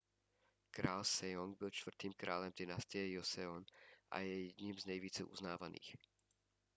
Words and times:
král 0.71 1.03
sejong 1.03 1.57
byl 1.57 1.69
čtvrtým 1.69 2.13
králem 2.13 2.51
dynastie 2.57 3.11
joseon 3.11 3.65
a 4.11 4.19
je 4.19 4.43
jedním 4.45 4.75
z 4.79 4.85
nejvíce 4.85 5.23
uznávaných 5.23 5.95